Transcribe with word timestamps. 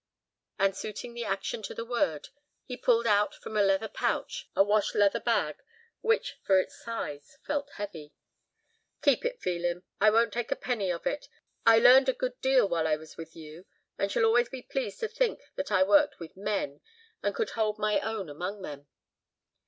And 0.57 0.75
suiting 0.75 1.13
the 1.13 1.25
action 1.25 1.61
to 1.61 1.75
the 1.75 1.85
word, 1.85 2.29
he 2.65 2.75
pulled 2.75 3.05
out 3.05 3.35
from 3.35 3.55
a 3.55 3.61
leather 3.61 3.87
pouch 3.87 4.49
a 4.55 4.63
wash 4.63 4.95
leather 4.95 5.19
bag 5.19 5.61
which, 6.01 6.39
for 6.41 6.59
its 6.59 6.75
size, 6.83 7.37
felt 7.45 7.69
heavy. 7.73 8.15
"Keep 9.03 9.25
it, 9.25 9.39
Phelim, 9.39 9.83
I 9.99 10.09
won't 10.09 10.33
take 10.33 10.51
a 10.51 10.55
penny 10.55 10.91
of 10.91 11.05
it. 11.05 11.29
I 11.67 11.77
learned 11.77 12.09
a 12.09 12.13
good 12.13 12.41
deal 12.41 12.67
while 12.67 12.87
I 12.87 12.95
was 12.95 13.15
with 13.15 13.35
you, 13.35 13.67
and 13.99 14.11
shall 14.11 14.25
always 14.25 14.49
be 14.49 14.63
pleased 14.63 15.01
to 15.01 15.07
think 15.07 15.39
that 15.53 15.71
I 15.71 15.83
worked 15.83 16.19
with 16.19 16.35
men, 16.35 16.81
and 17.21 17.35
could 17.35 17.51
hold 17.51 17.77
my 17.77 17.99
own 17.99 18.27
among 18.27 18.63
them." 18.63 18.87